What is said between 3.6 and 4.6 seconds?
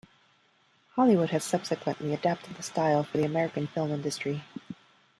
film industry.